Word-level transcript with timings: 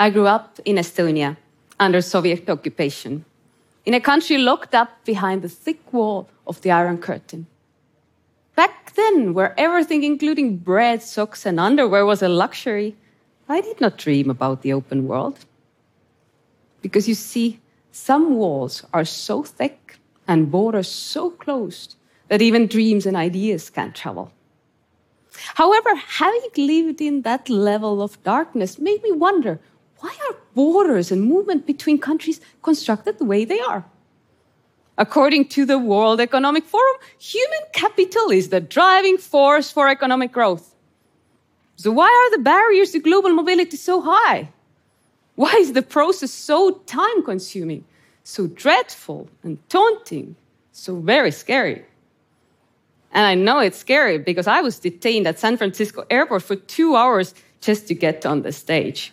I 0.00 0.08
grew 0.08 0.26
up 0.26 0.58
in 0.64 0.76
Estonia 0.76 1.36
under 1.78 2.00
Soviet 2.00 2.48
occupation, 2.48 3.26
in 3.84 3.92
a 3.92 4.00
country 4.00 4.38
locked 4.38 4.74
up 4.74 5.04
behind 5.04 5.42
the 5.42 5.48
thick 5.50 5.92
wall 5.92 6.26
of 6.46 6.58
the 6.62 6.70
Iron 6.70 6.96
Curtain. 6.96 7.46
Back 8.56 8.94
then, 8.94 9.34
where 9.34 9.54
everything, 9.60 10.02
including 10.02 10.56
bread, 10.56 11.02
socks, 11.02 11.44
and 11.44 11.60
underwear, 11.60 12.06
was 12.06 12.22
a 12.22 12.30
luxury, 12.30 12.96
I 13.46 13.60
did 13.60 13.78
not 13.78 13.98
dream 13.98 14.30
about 14.30 14.62
the 14.62 14.72
open 14.72 15.06
world. 15.06 15.40
Because 16.80 17.06
you 17.06 17.14
see, 17.14 17.60
some 17.92 18.36
walls 18.36 18.86
are 18.94 19.04
so 19.04 19.42
thick 19.42 19.98
and 20.26 20.50
borders 20.50 20.88
so 20.88 21.28
closed 21.28 21.96
that 22.28 22.40
even 22.40 22.68
dreams 22.68 23.04
and 23.04 23.18
ideas 23.18 23.68
can't 23.68 23.94
travel. 23.94 24.32
However, 25.56 25.94
having 25.94 26.48
lived 26.56 27.02
in 27.02 27.20
that 27.22 27.50
level 27.50 28.00
of 28.00 28.22
darkness 28.22 28.78
made 28.78 29.02
me 29.02 29.12
wonder 29.12 29.60
why 30.00 30.16
are 30.28 30.36
borders 30.54 31.12
and 31.12 31.22
movement 31.22 31.66
between 31.66 31.98
countries 31.98 32.40
constructed 32.62 33.18
the 33.18 33.24
way 33.24 33.44
they 33.44 33.60
are? 33.60 33.84
According 34.96 35.48
to 35.48 35.64
the 35.64 35.78
World 35.78 36.20
Economic 36.20 36.64
Forum, 36.64 36.96
human 37.18 37.60
capital 37.72 38.30
is 38.30 38.48
the 38.48 38.60
driving 38.60 39.16
force 39.16 39.70
for 39.70 39.88
economic 39.88 40.32
growth. 40.32 40.74
So, 41.76 41.90
why 41.90 42.08
are 42.08 42.36
the 42.36 42.42
barriers 42.42 42.92
to 42.92 42.98
global 42.98 43.30
mobility 43.30 43.76
so 43.76 44.02
high? 44.02 44.50
Why 45.36 45.54
is 45.54 45.72
the 45.72 45.82
process 45.82 46.30
so 46.30 46.82
time 46.84 47.22
consuming, 47.24 47.84
so 48.24 48.46
dreadful 48.46 49.28
and 49.42 49.56
daunting, 49.68 50.36
so 50.72 50.96
very 50.96 51.30
scary? 51.30 51.84
And 53.12 53.26
I 53.26 53.34
know 53.34 53.58
it's 53.58 53.78
scary 53.78 54.18
because 54.18 54.46
I 54.46 54.60
was 54.60 54.78
detained 54.78 55.26
at 55.26 55.38
San 55.38 55.56
Francisco 55.56 56.04
airport 56.10 56.42
for 56.42 56.56
two 56.56 56.94
hours 56.94 57.34
just 57.60 57.88
to 57.88 57.94
get 57.94 58.26
on 58.26 58.42
the 58.42 58.52
stage. 58.52 59.12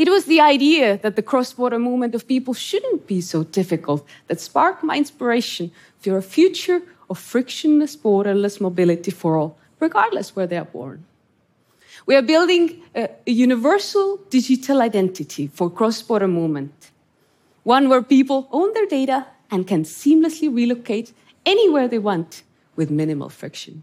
It 0.00 0.08
was 0.08 0.24
the 0.24 0.40
idea 0.40 0.96
that 1.02 1.16
the 1.16 1.22
cross 1.22 1.52
border 1.52 1.78
movement 1.78 2.14
of 2.14 2.26
people 2.26 2.54
shouldn't 2.54 3.06
be 3.06 3.20
so 3.20 3.44
difficult 3.44 4.02
that 4.28 4.40
sparked 4.40 4.82
my 4.82 4.96
inspiration 4.96 5.70
for 5.98 6.16
a 6.16 6.22
future 6.22 6.80
of 7.10 7.18
frictionless, 7.18 7.96
borderless 7.96 8.62
mobility 8.62 9.10
for 9.10 9.36
all, 9.36 9.58
regardless 9.78 10.34
where 10.34 10.46
they 10.46 10.56
are 10.56 10.64
born. 10.64 11.04
We 12.06 12.16
are 12.16 12.22
building 12.22 12.80
a, 12.94 13.10
a 13.26 13.30
universal 13.30 14.16
digital 14.30 14.80
identity 14.80 15.48
for 15.48 15.68
cross 15.68 16.00
border 16.00 16.28
movement, 16.28 16.90
one 17.64 17.90
where 17.90 18.02
people 18.02 18.48
own 18.52 18.72
their 18.72 18.86
data 18.86 19.26
and 19.50 19.66
can 19.66 19.84
seamlessly 19.84 20.48
relocate 20.50 21.12
anywhere 21.44 21.88
they 21.88 21.98
want 21.98 22.42
with 22.74 22.90
minimal 22.90 23.28
friction 23.28 23.82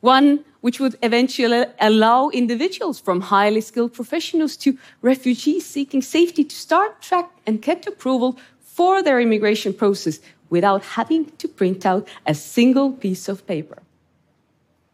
one 0.00 0.44
which 0.60 0.80
would 0.80 0.96
eventually 1.02 1.64
allow 1.80 2.28
individuals 2.30 3.00
from 3.00 3.20
highly 3.20 3.60
skilled 3.60 3.92
professionals 3.92 4.56
to 4.56 4.76
refugees 5.02 5.64
seeking 5.64 6.02
safety 6.02 6.44
to 6.44 6.54
start, 6.54 7.00
track, 7.00 7.30
and 7.46 7.62
get 7.62 7.86
approval 7.86 8.38
for 8.60 9.02
their 9.02 9.20
immigration 9.20 9.72
process 9.72 10.20
without 10.50 10.82
having 10.84 11.24
to 11.36 11.48
print 11.48 11.86
out 11.86 12.06
a 12.26 12.34
single 12.34 12.92
piece 12.92 13.28
of 13.28 13.46
paper. 13.46 13.78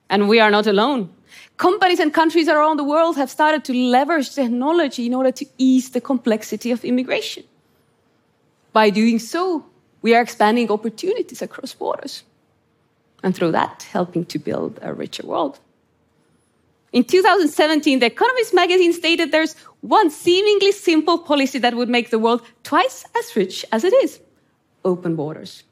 And 0.08 0.28
we 0.28 0.38
are 0.38 0.50
not 0.50 0.66
alone. 0.66 1.10
Companies 1.56 1.98
and 1.98 2.12
countries 2.12 2.48
around 2.48 2.76
the 2.76 2.84
world 2.84 3.16
have 3.16 3.30
started 3.30 3.64
to 3.64 3.72
leverage 3.72 4.34
technology 4.34 5.06
in 5.06 5.14
order 5.14 5.32
to 5.32 5.46
ease 5.58 5.90
the 5.90 6.00
complexity 6.00 6.70
of 6.70 6.84
immigration. 6.84 7.44
By 8.72 8.90
doing 8.90 9.18
so, 9.18 9.64
we 10.02 10.14
are 10.14 10.20
expanding 10.20 10.70
opportunities 10.70 11.42
across 11.42 11.74
borders 11.74 12.22
and 13.26 13.34
through 13.34 13.50
that, 13.50 13.82
helping 13.90 14.24
to 14.24 14.38
build 14.38 14.78
a 14.82 14.94
richer 14.94 15.26
world. 15.26 15.58
In 16.92 17.02
2017, 17.02 17.98
The 17.98 18.06
Economist 18.06 18.54
magazine 18.54 18.92
stated 18.92 19.32
there's 19.32 19.56
one 19.80 20.10
seemingly 20.10 20.70
simple 20.70 21.18
policy 21.18 21.58
that 21.58 21.74
would 21.74 21.88
make 21.88 22.10
the 22.10 22.20
world 22.20 22.42
twice 22.62 23.04
as 23.18 23.34
rich 23.34 23.64
as 23.72 23.82
it 23.82 23.92
is 23.94 24.20
open 24.84 25.16
borders. 25.16 25.64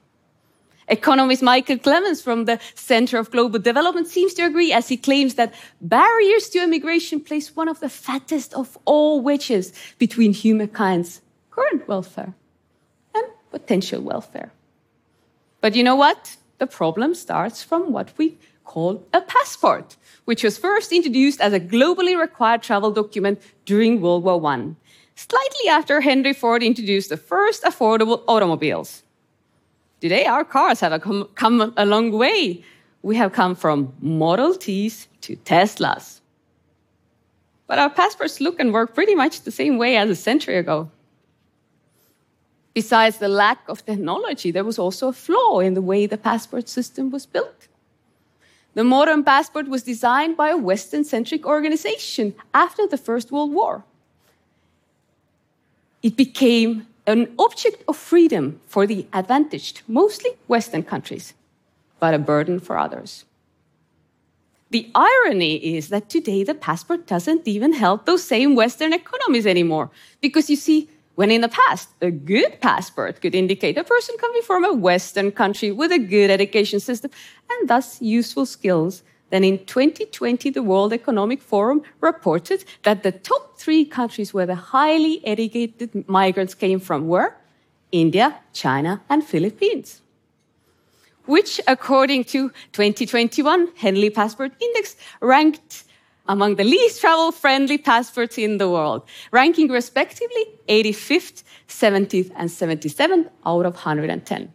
Economist 0.89 1.45
Michael 1.45 1.79
Clemens 1.79 2.21
from 2.21 2.45
the 2.45 2.59
Center 2.75 3.19
of 3.19 3.31
Global 3.31 3.61
Development 3.61 4.09
seems 4.09 4.35
to 4.35 4.43
agree 4.43 4.73
as 4.73 4.89
he 4.89 4.97
claims 4.97 5.35
that 5.37 5.55
barriers 5.81 6.49
to 6.51 6.63
immigration 6.63 7.21
place 7.21 7.55
one 7.55 7.69
of 7.69 7.79
the 7.79 7.89
fattest 7.89 8.53
of 8.55 8.77
all 8.85 9.21
wedges 9.21 9.73
between 9.99 10.33
humankind's 10.33 11.21
current 11.53 11.87
welfare 11.87 12.35
and 13.15 13.27
potential 13.53 14.01
welfare. 14.01 14.51
But 15.61 15.77
you 15.77 15.85
know 15.85 15.95
what? 15.95 16.37
The 16.59 16.67
problem 16.67 17.15
starts 17.15 17.63
from 17.63 17.93
what 17.93 18.13
we 18.17 18.37
call 18.65 19.05
a 19.13 19.21
passport, 19.21 19.97
which 20.25 20.43
was 20.43 20.59
first 20.59 20.93
introduced 20.93 21.41
as 21.41 21.53
a 21.53 21.61
globally 21.61 22.19
required 22.19 22.63
travel 22.63 22.91
document 22.91 23.41
during 23.65 24.01
World 24.01 24.25
War 24.25 24.45
I, 24.47 24.75
slightly 25.17 25.69
after 25.69 26.01
Henry 26.01 26.33
Ford 26.33 26.63
introduced 26.63 27.11
the 27.11 27.17
first 27.17 27.63
affordable 27.63 28.23
automobiles. 28.27 29.03
Today, 30.01 30.27
our 30.27 30.45
cars 30.45 30.81
have 30.81 31.01
come, 31.01 31.29
come 31.35 31.73
a 31.77 31.87
long 31.87 32.13
way. 32.13 32.63
We 33.03 33.17
have 33.17 33.33
come 33.33 33.55
from 33.55 33.93
Model 34.01 34.55
Ts 34.55 35.09
to 35.23 35.37
Teslas. 35.37 36.21
But 37.67 37.79
our 37.79 37.91
passports 37.91 38.41
look 38.41 38.61
and 38.61 38.73
work 38.73 38.95
pretty 38.95 39.15
much 39.15 39.43
the 39.43 39.51
same 39.51 39.79
way 39.79 39.97
as 39.97 40.11
a 40.11 40.17
century 40.17 40.59
ago. 40.59 40.91
Besides 42.75 43.19
the 43.19 43.29
lack 43.29 43.69
of 43.69 43.87
technology, 43.87 44.51
there 44.51 44.65
was 44.65 44.79
also 44.79 45.09
a 45.09 45.13
flaw 45.13 45.61
in 45.61 45.75
the 45.75 45.81
way 45.81 46.07
the 46.07 46.19
passport 46.19 46.69
system 46.69 47.11
was 47.11 47.25
built. 47.25 47.69
The 48.75 48.83
modern 48.83 49.23
passport 49.23 49.69
was 49.69 49.85
designed 49.85 50.37
by 50.37 50.49
a 50.49 50.57
Western 50.57 51.05
centric 51.05 51.47
organization 51.47 52.35
after 52.53 52.89
the 52.89 52.99
First 52.99 53.31
World 53.31 53.53
War. 53.53 53.85
It 56.03 56.17
became 56.17 56.89
an 57.07 57.33
object 57.39 57.85
of 57.87 57.97
freedom 57.97 58.61
for 58.67 58.87
the 58.87 59.07
advantaged, 59.13 59.83
mostly 59.87 60.31
Western 60.49 60.83
countries, 60.83 61.35
but 62.01 62.15
a 62.15 62.19
burden 62.19 62.59
for 62.59 62.77
others. 62.77 63.25
The 64.71 64.91
irony 64.95 65.77
is 65.77 65.91
that 65.91 66.09
today 66.09 66.43
the 66.43 66.55
passport 66.55 67.07
doesn't 67.07 67.47
even 67.47 67.75
help 67.75 68.07
those 68.07 68.25
same 68.25 68.57
Western 68.57 68.93
economies 68.93 69.47
anymore, 69.47 69.91
because 70.21 70.51
you 70.51 70.57
see, 70.57 70.89
when 71.15 71.31
in 71.31 71.41
the 71.41 71.49
past, 71.49 71.89
a 72.01 72.11
good 72.11 72.61
passport 72.61 73.21
could 73.21 73.35
indicate 73.35 73.79
a 73.79 73.85
person 73.85 74.17
coming 74.19 74.43
from 74.43 74.65
a 74.65 74.73
Western 74.73 75.31
country 75.31 75.71
with 75.71 75.93
a 75.93 75.99
good 75.99 76.31
education 76.31 76.81
system 76.81 77.11
and 77.51 77.69
thus 77.69 78.03
useful 78.03 78.47
skills, 78.47 79.03
then 79.31 79.45
in 79.45 79.65
2020, 79.65 80.51
the 80.51 80.63
World 80.63 80.93
Economic 80.93 81.41
Forum 81.41 81.83
reported 82.01 82.65
that 82.83 83.03
the 83.03 83.13
top 83.13 83.59
three 83.59 83.85
countries 83.85 84.35
where 84.35 84.47
the 84.47 84.55
highly 84.55 85.25
educated 85.27 86.09
migrants 86.09 86.55
came 86.55 86.81
from 86.81 87.07
were 87.09 87.37
India, 87.91 88.41
China, 88.53 89.01
and 89.09 89.25
Philippines. 89.25 90.03
Which, 91.27 91.61
according 91.67 92.25
to 92.25 92.51
2021 92.73 93.69
Henley 93.77 94.11
Passport 94.11 94.53
Index, 94.61 94.97
ranked 95.21 95.85
among 96.27 96.57
the 96.57 96.65
least 96.65 97.01
travel 97.01 97.33
friendly 97.33 97.79
passports 97.79 98.39
in 98.39 98.59
the 98.59 98.69
world, 98.69 99.03
ranking 99.31 99.69
respectively 99.69 100.45
85th, 100.69 101.43
70th, 101.69 102.31
and 102.37 102.51
77th 102.51 103.29
out 103.45 103.67
of 103.67 103.75
110. 103.75 104.53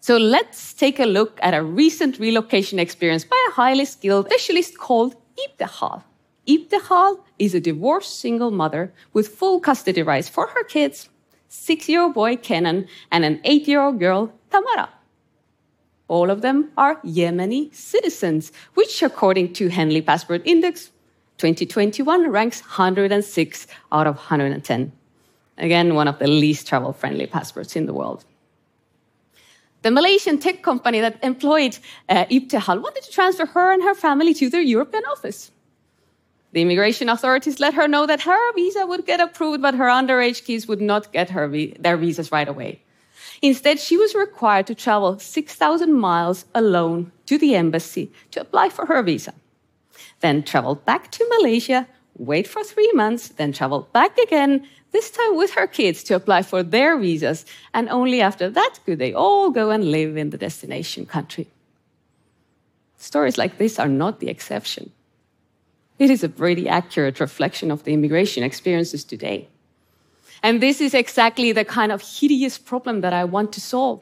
So 0.00 0.16
let's 0.16 0.72
take 0.72 0.98
a 0.98 1.04
look 1.04 1.38
at 1.42 1.54
a 1.54 1.62
recent 1.62 2.18
relocation 2.18 2.78
experience 2.78 3.24
by 3.24 3.36
a 3.48 3.52
highly 3.52 3.84
skilled 3.84 4.26
specialist 4.26 4.78
called 4.78 5.14
Ibtihal. 5.36 6.02
Ibtihal 6.46 7.20
is 7.38 7.54
a 7.54 7.60
divorced 7.60 8.18
single 8.18 8.50
mother 8.50 8.92
with 9.12 9.28
full 9.28 9.60
custody 9.60 10.02
rights 10.02 10.28
for 10.28 10.46
her 10.46 10.64
kids, 10.64 11.10
six 11.48 11.88
year 11.88 12.02
old 12.02 12.14
boy 12.14 12.36
Kenan 12.36 12.88
and 13.12 13.24
an 13.24 13.40
eight 13.44 13.68
year 13.68 13.82
old 13.82 14.00
girl 14.00 14.32
Tamara. 14.50 14.88
All 16.08 16.30
of 16.30 16.40
them 16.40 16.70
are 16.76 16.96
Yemeni 17.02 17.74
citizens, 17.74 18.50
which, 18.74 19.02
according 19.02 19.52
to 19.54 19.68
Henley 19.68 20.00
Passport 20.00 20.42
Index 20.44 20.90
2021, 21.36 22.30
ranks 22.30 22.62
106 22.62 23.66
out 23.92 24.06
of 24.06 24.16
110. 24.16 24.92
Again, 25.58 25.94
one 25.94 26.08
of 26.08 26.18
the 26.18 26.26
least 26.26 26.66
travel 26.66 26.92
friendly 26.92 27.26
passports 27.26 27.76
in 27.76 27.86
the 27.86 27.92
world. 27.92 28.24
The 29.82 29.90
Malaysian 29.90 30.38
tech 30.38 30.62
company 30.62 31.00
that 31.00 31.22
employed 31.22 31.78
uh, 32.08 32.24
Ibtihal 32.26 32.82
wanted 32.82 33.04
to 33.04 33.10
transfer 33.10 33.46
her 33.46 33.70
and 33.70 33.82
her 33.82 33.94
family 33.94 34.34
to 34.34 34.50
their 34.50 34.60
European 34.60 35.04
office. 35.04 35.52
The 36.52 36.62
immigration 36.62 37.08
authorities 37.08 37.60
let 37.60 37.74
her 37.74 37.86
know 37.86 38.06
that 38.06 38.22
her 38.22 38.52
visa 38.54 38.86
would 38.86 39.04
get 39.04 39.20
approved, 39.20 39.60
but 39.60 39.74
her 39.74 39.86
underage 39.86 40.44
kids 40.44 40.66
would 40.66 40.80
not 40.80 41.12
get 41.12 41.30
her 41.30 41.46
vi 41.46 41.76
their 41.78 41.96
visas 41.96 42.32
right 42.32 42.48
away. 42.48 42.80
Instead, 43.42 43.78
she 43.78 43.96
was 43.96 44.14
required 44.14 44.66
to 44.66 44.74
travel 44.74 45.18
6,000 45.18 45.92
miles 45.92 46.44
alone 46.54 47.12
to 47.26 47.38
the 47.38 47.54
embassy 47.54 48.10
to 48.30 48.40
apply 48.40 48.68
for 48.68 48.86
her 48.86 49.02
visa. 49.02 49.34
Then 50.20 50.42
travel 50.42 50.74
back 50.74 51.10
to 51.12 51.26
Malaysia, 51.38 51.86
wait 52.16 52.46
for 52.46 52.64
three 52.64 52.90
months, 52.92 53.28
then 53.28 53.52
travel 53.52 53.88
back 53.92 54.16
again, 54.18 54.66
this 54.90 55.10
time 55.10 55.36
with 55.36 55.52
her 55.52 55.66
kids 55.66 56.02
to 56.04 56.14
apply 56.14 56.42
for 56.42 56.62
their 56.62 56.98
visas. 56.98 57.44
And 57.74 57.88
only 57.88 58.20
after 58.20 58.48
that 58.50 58.78
could 58.84 58.98
they 58.98 59.12
all 59.12 59.50
go 59.50 59.70
and 59.70 59.90
live 59.90 60.16
in 60.16 60.30
the 60.30 60.38
destination 60.38 61.06
country. 61.06 61.48
Stories 62.96 63.38
like 63.38 63.58
this 63.58 63.78
are 63.78 63.88
not 63.88 64.20
the 64.20 64.28
exception. 64.28 64.90
It 65.98 66.10
is 66.10 66.24
a 66.24 66.28
pretty 66.28 66.68
accurate 66.68 67.20
reflection 67.20 67.70
of 67.70 67.84
the 67.84 67.92
immigration 67.92 68.42
experiences 68.42 69.04
today. 69.04 69.48
And 70.42 70.62
this 70.62 70.80
is 70.80 70.94
exactly 70.94 71.52
the 71.52 71.64
kind 71.64 71.92
of 71.92 72.02
hideous 72.02 72.58
problem 72.58 73.00
that 73.00 73.12
I 73.12 73.24
want 73.24 73.52
to 73.52 73.60
solve. 73.60 74.00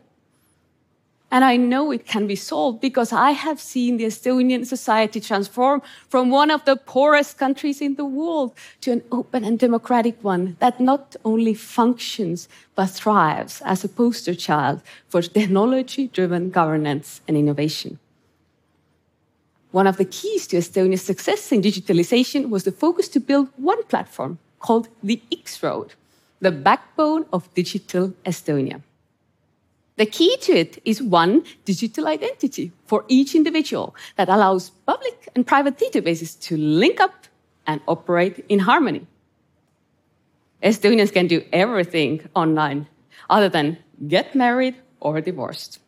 And 1.30 1.44
I 1.44 1.56
know 1.56 1.90
it 1.90 2.06
can 2.06 2.28
be 2.28 2.36
solved 2.36 2.80
because 2.80 3.12
I 3.12 3.32
have 3.32 3.60
seen 3.60 3.96
the 3.96 4.04
Estonian 4.04 4.64
society 4.64 5.20
transform 5.20 5.82
from 6.08 6.30
one 6.30 6.52
of 6.52 6.64
the 6.64 6.76
poorest 6.76 7.36
countries 7.36 7.80
in 7.80 7.96
the 7.96 8.04
world 8.04 8.54
to 8.82 8.92
an 8.92 9.02
open 9.10 9.44
and 9.44 9.58
democratic 9.58 10.22
one 10.22 10.56
that 10.60 10.78
not 10.78 11.16
only 11.24 11.52
functions 11.52 12.48
but 12.76 12.90
thrives 12.90 13.60
as 13.64 13.82
a 13.82 13.88
poster 13.88 14.34
child 14.34 14.82
for 15.08 15.20
technology 15.20 16.06
driven 16.08 16.50
governance 16.50 17.20
and 17.26 17.36
innovation. 17.36 17.98
One 19.72 19.88
of 19.88 19.96
the 19.96 20.04
keys 20.04 20.46
to 20.46 20.56
Estonia's 20.56 21.02
success 21.02 21.50
in 21.50 21.60
digitalization 21.60 22.50
was 22.50 22.62
the 22.62 22.72
focus 22.72 23.08
to 23.08 23.20
build 23.20 23.48
one 23.56 23.82
platform 23.84 24.38
called 24.60 24.88
the 25.02 25.20
X 25.32 25.60
Road, 25.62 25.94
the 26.46 26.52
backbone 26.52 27.26
of 27.32 27.52
digital 27.54 28.14
Estonia. 28.24 28.80
The 29.96 30.06
key 30.06 30.36
to 30.42 30.52
it 30.52 30.80
is 30.84 31.02
one 31.02 31.42
digital 31.64 32.06
identity 32.06 32.70
for 32.84 33.04
each 33.08 33.34
individual 33.34 33.96
that 34.14 34.28
allows 34.28 34.70
public 34.86 35.28
and 35.34 35.44
private 35.44 35.76
databases 35.76 36.38
to 36.46 36.56
link 36.56 37.00
up 37.00 37.26
and 37.66 37.80
operate 37.88 38.44
in 38.48 38.60
harmony. 38.60 39.04
Estonians 40.62 41.12
can 41.12 41.26
do 41.26 41.42
everything 41.52 42.12
online 42.36 42.86
other 43.28 43.48
than 43.48 43.78
get 44.06 44.36
married 44.36 44.76
or 45.00 45.20
divorced. 45.20 45.80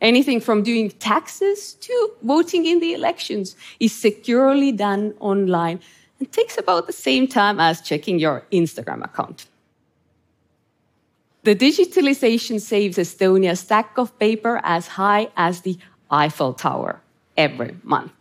Anything 0.00 0.40
from 0.40 0.62
doing 0.62 0.92
taxes 0.92 1.74
to 1.86 1.94
voting 2.22 2.64
in 2.64 2.80
the 2.80 2.94
elections 2.94 3.54
is 3.80 3.92
securely 3.92 4.72
done 4.72 5.12
online 5.20 5.80
and 6.18 6.32
takes 6.32 6.56
about 6.56 6.86
the 6.86 6.98
same 7.08 7.28
time 7.28 7.60
as 7.60 7.82
checking 7.82 8.18
your 8.18 8.46
Instagram 8.50 9.04
account. 9.04 9.46
The 11.44 11.54
digitalization 11.54 12.58
saves 12.58 12.96
Estonia 12.96 13.50
a 13.50 13.56
stack 13.56 13.98
of 13.98 14.18
paper 14.18 14.62
as 14.64 14.88
high 14.88 15.28
as 15.36 15.60
the 15.60 15.76
Eiffel 16.10 16.54
Tower 16.54 17.02
every 17.36 17.76
month. 17.82 18.12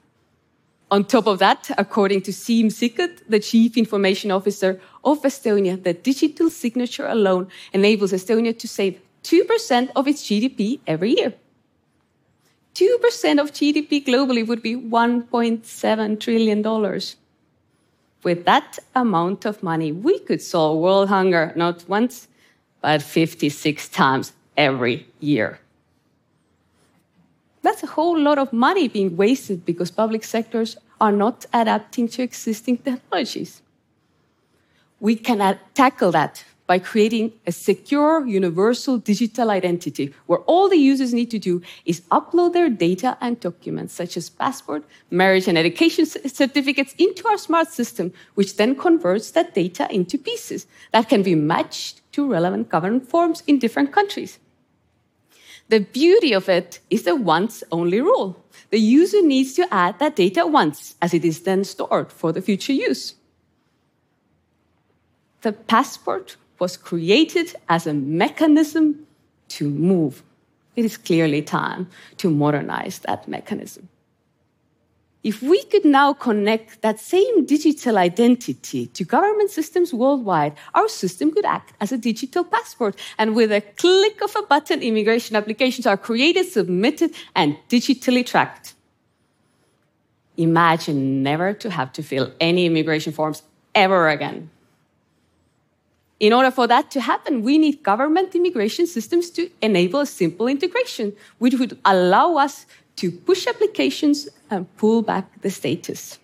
On 0.92 1.06
top 1.06 1.26
of 1.28 1.40
that, 1.40 1.72
according 1.78 2.22
to 2.24 2.32
Siim 2.32 2.66
Sikkut, 2.66 3.22
the 3.30 3.40
Chief 3.40 3.78
Information 3.78 4.30
Officer 4.30 4.82
of 5.06 5.22
Estonia, 5.22 5.82
the 5.82 5.94
digital 5.94 6.50
signature 6.50 7.08
alone 7.08 7.48
enables 7.72 8.12
Estonia 8.12 8.60
to 8.60 8.68
save 8.68 9.00
2% 9.24 9.90
of 9.96 10.06
its 10.06 10.24
GDP 10.24 10.82
every 10.86 11.16
year. 11.18 11.34
2% 12.76 13.40
of 13.40 13.54
GDP 13.54 14.06
globally 14.06 14.46
would 14.46 14.62
be 14.62 14.76
$1.7 14.76 16.20
trillion. 16.20 16.62
With 18.22 18.44
that 18.44 18.80
amount 18.94 19.46
of 19.46 19.64
money, 19.64 19.94
we 19.94 20.20
could 20.20 20.42
solve 20.42 20.80
world 20.80 21.08
hunger 21.08 21.54
not 21.56 21.88
once, 21.88 22.28
but 22.84 23.02
56 23.02 23.88
times 23.90 24.34
every 24.58 25.08
year. 25.22 25.60
That's 27.62 27.82
a 27.82 27.88
whole 27.88 28.20
lot 28.20 28.38
of 28.38 28.52
money 28.52 28.90
being 28.90 29.16
wasted 29.16 29.66
because 29.66 29.90
public 29.90 30.26
sectors 30.26 30.78
are 31.00 31.14
not 31.14 31.46
adapting 31.54 32.10
to 32.10 32.22
existing 32.22 32.80
technologies. 32.80 33.62
We 35.00 35.16
can 35.16 35.58
tackle 35.74 36.12
that 36.12 36.44
by 36.74 36.80
creating 36.80 37.32
a 37.46 37.52
secure, 37.52 38.26
universal 38.26 38.98
digital 38.98 39.52
identity 39.52 40.12
where 40.26 40.40
all 40.52 40.68
the 40.68 40.84
users 40.92 41.14
need 41.14 41.30
to 41.30 41.38
do 41.38 41.62
is 41.86 42.02
upload 42.10 42.54
their 42.54 42.68
data 42.68 43.16
and 43.22 43.40
documents, 43.40 43.94
such 43.94 44.18
as 44.18 44.28
passport, 44.28 44.84
marriage, 45.12 45.48
and 45.48 45.56
education 45.56 46.04
certificates, 46.08 46.96
into 46.98 47.28
our 47.28 47.38
smart 47.38 47.68
system, 47.68 48.12
which 48.34 48.56
then 48.58 48.76
converts 48.76 49.30
that 49.32 49.54
data 49.54 49.88
into 49.92 50.18
pieces 50.18 50.66
that 50.94 51.08
can 51.08 51.22
be 51.22 51.36
matched 51.36 52.02
to 52.12 52.28
relevant 52.28 52.70
government 52.70 53.08
forms 53.08 53.44
in 53.46 53.60
different 53.60 53.92
countries. 53.92 54.40
The 55.70 55.82
beauty 55.82 56.34
of 56.34 56.50
it 56.50 56.80
is 56.90 57.04
the 57.04 57.16
once 57.16 57.64
only 57.72 58.02
rule. 58.02 58.44
The 58.72 58.80
user 58.80 59.22
needs 59.22 59.54
to 59.58 59.72
add 59.72 60.00
that 60.00 60.16
data 60.16 60.48
once, 60.48 60.96
as 61.04 61.14
it 61.14 61.24
is 61.24 61.42
then 61.42 61.66
stored 61.66 62.12
for 62.12 62.32
the 62.32 62.42
future 62.42 62.74
use. 62.74 63.14
The 65.42 65.52
passport 65.52 66.38
was 66.60 66.78
created 66.78 67.56
as 67.70 67.88
a 67.88 67.94
mechanism 67.94 69.06
to 69.50 69.70
move. 69.70 70.24
It 70.76 70.86
is 70.86 70.98
clearly 70.98 71.42
time 71.42 71.88
to 72.18 72.30
modernize 72.30 73.00
that 73.00 73.28
mechanism. 73.28 73.90
If 75.24 75.42
we 75.42 75.64
could 75.64 75.86
now 75.86 76.12
connect 76.12 76.82
that 76.82 77.00
same 77.00 77.46
digital 77.46 77.98
identity 77.98 78.88
to 78.88 79.06
government 79.06 79.52
systems 79.52 79.94
worldwide, 79.94 80.54
our 80.74 80.90
system 80.90 81.32
could 81.32 81.46
act 81.46 81.74
as 81.80 81.94
a 81.94 81.98
digital 81.98 82.44
passport. 82.44 83.00
And 83.18 83.34
with 83.34 83.52
a 83.52 83.62
click 83.62 84.22
of 84.22 84.36
a 84.36 84.42
button, 84.42 84.82
immigration 84.82 85.38
applications 85.38 85.88
are 85.88 85.96
created, 85.96 86.48
submitted, 86.48 87.12
and 87.36 87.58
digitally 87.70 88.26
tracked. 88.26 88.74
Imagine 90.36 91.24
never 91.24 91.54
to 91.54 91.70
have 91.70 91.94
to 91.94 92.04
fill 92.04 92.34
any 92.42 92.66
immigration 92.66 93.14
forms 93.14 93.44
ever 93.74 94.10
again. 94.10 94.50
In 96.20 96.32
order 96.32 96.52
for 96.52 96.68
that 96.68 96.92
to 96.92 97.02
happen, 97.02 97.42
we 97.42 97.58
need 97.58 97.84
government 97.84 98.36
immigration 98.36 98.88
systems 98.88 99.30
to 99.32 99.50
enable 99.62 100.02
a 100.02 100.06
simple 100.06 100.48
integration, 100.48 101.14
which 101.40 101.56
would 101.56 101.78
allow 101.84 102.38
us 102.38 102.66
to 102.98 103.12
push 103.12 103.48
applications 103.48 104.30
and 104.50 104.74
pull 104.78 105.02
back 105.02 105.42
the 105.42 105.50
status. 105.50 106.20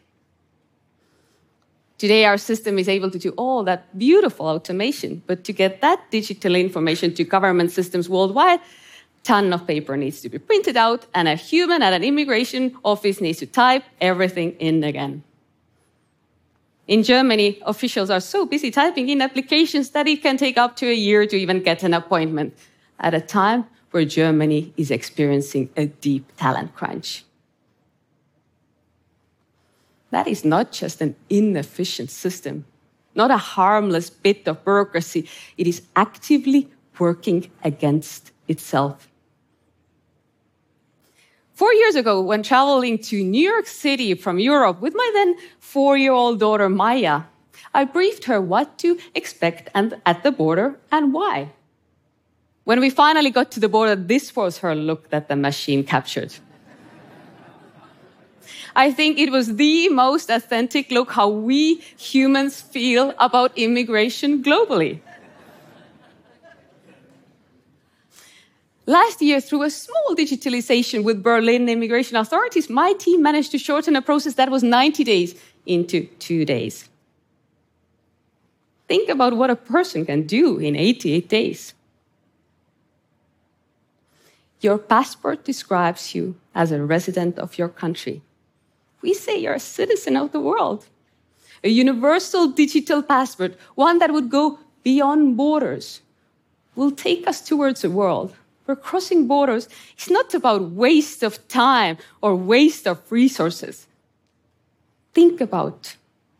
Today, 1.97 2.23
our 2.23 2.37
system 2.37 2.79
is 2.79 2.87
able 2.87 3.11
to 3.11 3.19
do 3.19 3.31
all 3.31 3.63
that 3.65 3.97
beautiful 3.97 4.45
automation, 4.45 5.21
but 5.27 5.43
to 5.43 5.51
get 5.51 5.81
that 5.81 5.99
digital 6.11 6.55
information 6.55 7.13
to 7.15 7.25
government 7.25 7.71
systems 7.71 8.07
worldwide, 8.07 8.61
ton 9.23 9.51
of 9.51 9.67
paper 9.67 9.97
needs 9.97 10.21
to 10.21 10.29
be 10.29 10.39
printed 10.39 10.77
out, 10.77 11.07
and 11.13 11.27
a 11.27 11.35
human 11.35 11.81
at 11.81 11.91
an 11.91 12.05
immigration 12.05 12.73
office 12.85 13.19
needs 13.19 13.39
to 13.39 13.45
type 13.45 13.83
everything 13.99 14.51
in 14.59 14.81
again. 14.83 15.23
In 16.89 17.03
Germany, 17.03 17.59
officials 17.67 18.09
are 18.09 18.19
so 18.19 18.47
busy 18.47 18.71
typing 18.71 19.09
in 19.09 19.21
applications 19.21 19.91
that 19.91 20.07
it 20.07 20.23
can 20.23 20.37
take 20.37 20.57
up 20.57 20.75
to 20.77 20.87
a 20.89 20.93
year 20.93 21.27
to 21.27 21.35
even 21.35 21.61
get 21.61 21.83
an 21.83 21.93
appointment 21.93 22.57
at 22.99 23.13
a 23.13 23.21
time 23.21 23.65
where 23.91 24.05
Germany 24.05 24.73
is 24.75 24.89
experiencing 24.89 25.69
a 25.77 25.85
deep 25.85 26.25
talent 26.35 26.75
crunch. 26.75 27.25
That 30.09 30.27
is 30.27 30.43
not 30.43 30.71
just 30.71 30.99
an 30.99 31.15
inefficient 31.29 32.09
system, 32.09 32.65
not 33.13 33.29
a 33.29 33.37
harmless 33.37 34.09
bit 34.09 34.47
of 34.47 34.63
bureaucracy. 34.63 35.29
It 35.57 35.67
is 35.67 35.83
actively 35.95 36.71
working 36.97 37.51
against 37.63 38.31
itself. 38.47 39.07
Four 41.59 41.73
years 41.73 41.95
ago, 41.95 42.21
when 42.21 42.41
traveling 42.41 42.99
to 43.09 43.21
New 43.21 43.45
York 43.51 43.67
City 43.67 44.13
from 44.13 44.39
Europe 44.39 44.79
with 44.79 44.93
my 44.95 45.11
then 45.13 45.35
four 45.59 45.97
year 45.97 46.13
old 46.13 46.39
daughter 46.39 46.69
Maya, 46.69 47.23
I 47.73 47.83
briefed 47.83 48.23
her 48.31 48.39
what 48.39 48.77
to 48.77 48.97
expect 49.13 49.69
at 49.75 50.23
the 50.23 50.31
border 50.31 50.79
and 50.89 51.11
why. 51.11 51.51
When 52.63 52.79
we 52.79 52.89
finally 52.89 53.29
got 53.29 53.51
to 53.51 53.59
the 53.59 53.67
border, 53.67 53.97
this 53.97 54.33
was 54.37 54.59
her 54.59 54.73
look 54.73 55.09
that 55.09 55.27
the 55.27 55.35
machine 55.35 55.83
captured. 55.83 56.33
I 58.73 58.93
think 58.93 59.19
it 59.19 59.29
was 59.29 59.57
the 59.57 59.89
most 59.89 60.29
authentic 60.29 60.89
look 60.89 61.11
how 61.11 61.27
we 61.27 61.81
humans 61.97 62.61
feel 62.61 63.13
about 63.19 63.51
immigration 63.57 64.41
globally. 64.41 65.01
Last 68.89 69.21
year, 69.21 69.39
through 69.39 69.61
a 69.61 69.69
small 69.69 70.15
digitalization 70.15 71.03
with 71.03 71.21
Berlin 71.21 71.69
immigration 71.69 72.17
authorities, 72.17 72.71
my 72.71 72.93
team 72.93 73.21
managed 73.21 73.51
to 73.51 73.59
shorten 73.59 73.95
a 73.95 74.01
process 74.01 74.33
that 74.33 74.49
was 74.49 74.63
90 74.63 75.03
days 75.03 75.35
into 75.67 76.07
two 76.17 76.43
days. 76.43 76.89
Think 78.87 79.07
about 79.07 79.37
what 79.37 79.51
a 79.51 79.55
person 79.55 80.07
can 80.07 80.25
do 80.25 80.57
in 80.57 80.75
88 80.75 81.29
days. 81.29 81.75
Your 84.59 84.79
passport 84.79 85.45
describes 85.45 86.15
you 86.15 86.33
as 86.55 86.71
a 86.71 86.83
resident 86.83 87.37
of 87.37 87.59
your 87.59 87.69
country. 87.69 88.23
We 89.03 89.13
say 89.13 89.37
you're 89.37 89.53
a 89.53 89.59
citizen 89.59 90.17
of 90.17 90.31
the 90.31 90.41
world. 90.41 90.87
A 91.63 91.69
universal 91.69 92.47
digital 92.47 93.03
passport, 93.03 93.53
one 93.75 93.99
that 93.99 94.11
would 94.11 94.31
go 94.31 94.57
beyond 94.81 95.37
borders, 95.37 96.01
will 96.75 96.89
take 96.89 97.27
us 97.27 97.39
towards 97.39 97.83
a 97.83 97.91
world 97.91 98.33
where 98.69 98.75
crossing 98.75 99.25
borders 99.27 99.67
It's 99.93 100.11
not 100.11 100.35
about 100.35 100.71
waste 100.85 101.23
of 101.23 101.47
time 101.47 101.97
or 102.21 102.35
waste 102.35 102.85
of 102.87 102.97
resources. 103.11 103.87
Think 105.11 105.41
about 105.41 105.95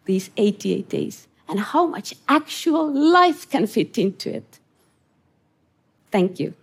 these 0.05 0.29
88 0.37 0.87
days 0.87 1.27
and 1.47 1.59
how 1.59 1.87
much 1.87 2.13
actual 2.27 2.85
life 2.93 3.49
can 3.49 3.65
fit 3.65 3.97
into 3.97 4.29
it. 4.29 4.59
Thank 6.11 6.39
you. 6.39 6.53